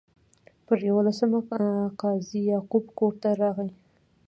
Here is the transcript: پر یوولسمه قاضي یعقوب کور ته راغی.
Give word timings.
پر 0.65 0.77
یوولسمه 0.87 1.39
قاضي 2.01 2.39
یعقوب 2.51 2.85
کور 2.99 3.13
ته 3.21 3.29
راغی. 3.41 3.69